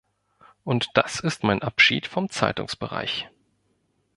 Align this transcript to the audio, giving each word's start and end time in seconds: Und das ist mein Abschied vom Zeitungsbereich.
Und 0.63 0.89
das 0.95 1.19
ist 1.19 1.43
mein 1.43 1.61
Abschied 1.61 2.07
vom 2.07 2.27
Zeitungsbereich. 2.31 3.29